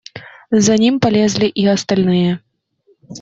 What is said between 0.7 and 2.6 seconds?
ним полезли и остальные.